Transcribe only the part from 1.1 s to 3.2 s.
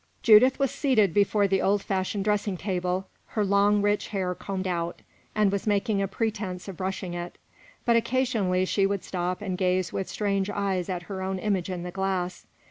before the old fashioned dressing table,